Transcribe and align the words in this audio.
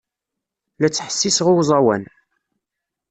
La 0.79 0.87
ttḥessiseɣ 0.89 1.47
i 1.51 1.53
uẓawan. 1.55 2.03